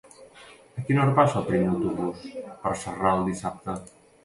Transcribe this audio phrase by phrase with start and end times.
[0.81, 2.25] A quina hora passa el primer autobús
[2.65, 3.79] per Sarral dissabte?